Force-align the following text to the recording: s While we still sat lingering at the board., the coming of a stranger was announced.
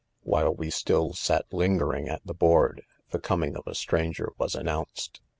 s 0.01 0.03
While 0.23 0.55
we 0.55 0.71
still 0.71 1.13
sat 1.13 1.45
lingering 1.53 2.09
at 2.09 2.25
the 2.25 2.33
board., 2.33 2.81
the 3.11 3.19
coming 3.19 3.55
of 3.55 3.67
a 3.67 3.75
stranger 3.75 4.31
was 4.39 4.55
announced. 4.55 5.21